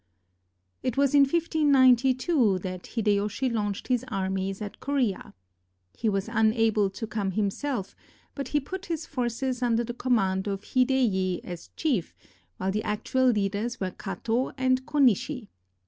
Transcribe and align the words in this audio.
It 0.81 0.97
was 0.97 1.13
in 1.13 1.25
1592 1.25 2.57
that 2.63 2.87
Hideyoshi 2.87 3.51
launched 3.51 3.87
his 3.87 4.03
armies 4.07 4.59
at 4.59 4.79
Korea. 4.79 5.35
He 5.95 6.09
was 6.09 6.27
unable 6.27 6.89
to 6.89 7.05
come 7.05 7.29
himself, 7.33 7.95
but 8.33 8.47
he 8.47 8.59
put 8.59 8.87
his 8.87 9.05
forces 9.05 9.61
under 9.61 9.83
the 9.83 9.93
command 9.93 10.47
of 10.47 10.63
Hideyi 10.63 11.41
as 11.43 11.69
chief, 11.75 12.15
while 12.57 12.71
the 12.71 12.81
actual 12.81 13.27
leaders 13.27 13.79
were 13.79 13.91
Kato 13.91 14.53
and 14.57 14.87
Konishi. 14.87 15.49